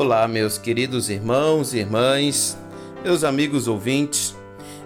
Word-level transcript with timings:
Olá, 0.00 0.26
meus 0.26 0.56
queridos 0.56 1.10
irmãos 1.10 1.74
e 1.74 1.78
irmãs, 1.80 2.56
meus 3.04 3.22
amigos 3.22 3.68
ouvintes. 3.68 4.34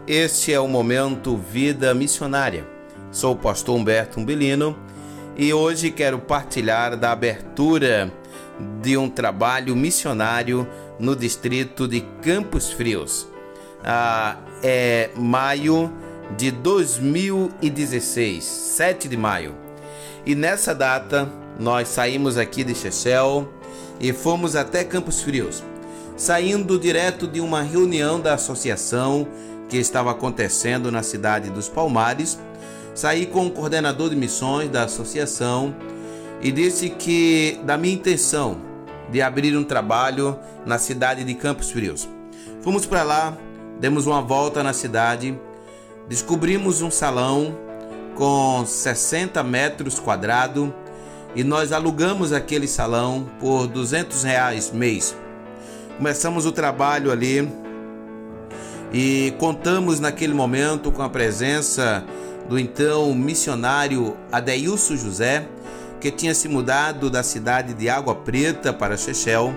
Este 0.08 0.52
é 0.52 0.58
o 0.58 0.66
momento 0.66 1.36
Vida 1.36 1.94
Missionária. 1.94 2.66
Sou 3.12 3.34
o 3.34 3.36
pastor 3.36 3.76
Humberto 3.76 4.18
Umbelino 4.18 4.76
e 5.36 5.54
hoje 5.54 5.92
quero 5.92 6.18
partilhar 6.18 6.96
da 6.96 7.12
abertura 7.12 8.12
de 8.82 8.96
um 8.96 9.08
trabalho 9.08 9.76
missionário 9.76 10.66
no 10.98 11.14
distrito 11.14 11.86
de 11.86 12.00
Campos 12.20 12.72
Frios. 12.72 13.28
Ah, 13.84 14.38
é 14.64 15.10
maio 15.14 15.92
de 16.36 16.50
2016, 16.50 18.42
7 18.42 19.08
de 19.08 19.16
maio. 19.16 19.54
E 20.26 20.34
nessa 20.34 20.74
data 20.74 21.30
nós 21.56 21.86
saímos 21.86 22.36
aqui 22.36 22.64
de 22.64 22.74
Chechel 22.74 23.48
e 24.00 24.12
fomos 24.12 24.56
até 24.56 24.84
Campos 24.84 25.22
Frios, 25.22 25.62
saindo 26.16 26.78
direto 26.78 27.26
de 27.26 27.40
uma 27.40 27.62
reunião 27.62 28.20
da 28.20 28.34
associação 28.34 29.26
que 29.68 29.76
estava 29.76 30.10
acontecendo 30.10 30.90
na 30.90 31.02
cidade 31.02 31.50
dos 31.50 31.68
Palmares. 31.68 32.38
Saí 32.94 33.26
com 33.26 33.46
o 33.46 33.50
coordenador 33.50 34.10
de 34.10 34.16
missões 34.16 34.70
da 34.70 34.84
associação 34.84 35.74
e 36.40 36.52
disse 36.52 36.90
que 36.90 37.58
da 37.64 37.76
minha 37.76 37.94
intenção 37.94 38.58
de 39.10 39.20
abrir 39.20 39.56
um 39.56 39.64
trabalho 39.64 40.38
na 40.64 40.78
cidade 40.78 41.24
de 41.24 41.34
Campos 41.34 41.70
Frios. 41.70 42.08
Fomos 42.60 42.86
para 42.86 43.02
lá, 43.02 43.36
demos 43.80 44.06
uma 44.06 44.22
volta 44.22 44.62
na 44.62 44.72
cidade, 44.72 45.38
descobrimos 46.08 46.82
um 46.82 46.90
salão 46.90 47.56
com 48.14 48.64
60 48.64 49.42
metros 49.42 49.98
quadrados 49.98 50.70
e 51.34 51.42
nós 51.42 51.72
alugamos 51.72 52.32
aquele 52.32 52.68
salão 52.68 53.28
por 53.40 53.66
200 53.66 54.22
reais 54.22 54.70
mês. 54.70 55.16
Começamos 55.96 56.46
o 56.46 56.52
trabalho 56.52 57.10
ali 57.10 57.48
e 58.92 59.34
contamos 59.38 59.98
naquele 59.98 60.34
momento 60.34 60.92
com 60.92 61.02
a 61.02 61.08
presença 61.08 62.04
do 62.48 62.58
então 62.58 63.12
missionário 63.14 64.16
Adeilson 64.30 64.96
José, 64.96 65.48
que 66.00 66.10
tinha 66.10 66.34
se 66.34 66.48
mudado 66.48 67.10
da 67.10 67.22
cidade 67.22 67.74
de 67.74 67.88
Água 67.88 68.14
Preta 68.14 68.72
para 68.72 68.96
Chechel. 68.96 69.52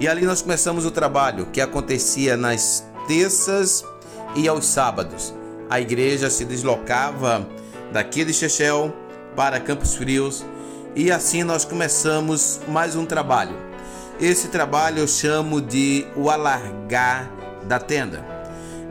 E 0.00 0.08
ali 0.08 0.24
nós 0.24 0.42
começamos 0.42 0.84
o 0.84 0.90
trabalho, 0.90 1.46
que 1.52 1.60
acontecia 1.60 2.36
nas 2.36 2.84
terças 3.06 3.84
e 4.34 4.48
aos 4.48 4.66
sábados. 4.66 5.32
A 5.70 5.80
igreja 5.80 6.30
se 6.30 6.44
deslocava 6.44 7.46
daqui 7.92 8.24
de 8.24 8.32
Chechel 8.32 8.94
para 9.34 9.60
Campos 9.60 9.94
Frios 9.94 10.44
e 10.96 11.12
assim 11.12 11.44
nós 11.44 11.62
começamos 11.62 12.58
mais 12.66 12.96
um 12.96 13.04
trabalho. 13.04 13.54
Esse 14.18 14.48
trabalho 14.48 15.00
eu 15.00 15.06
chamo 15.06 15.60
de 15.60 16.06
o 16.16 16.30
alargar 16.30 17.30
da 17.68 17.78
tenda. 17.78 18.24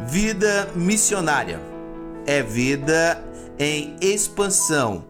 Vida 0.05 0.69
missionária 0.75 1.59
é 2.27 2.43
vida 2.43 3.19
em 3.57 3.95
expansão, 3.99 5.03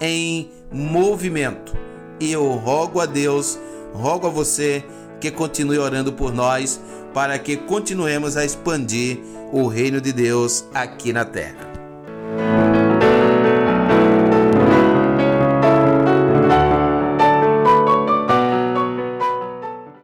em 0.00 0.50
movimento. 0.72 1.76
E 2.18 2.32
eu 2.32 2.50
rogo 2.52 2.98
a 2.98 3.04
Deus, 3.04 3.58
rogo 3.92 4.26
a 4.26 4.30
você 4.30 4.82
que 5.20 5.30
continue 5.30 5.78
orando 5.78 6.14
por 6.14 6.32
nós 6.32 6.80
para 7.12 7.38
que 7.38 7.58
continuemos 7.58 8.38
a 8.38 8.44
expandir 8.44 9.18
o 9.52 9.66
reino 9.66 10.00
de 10.00 10.12
Deus 10.14 10.64
aqui 10.72 11.12
na 11.12 11.26
terra. 11.26 11.77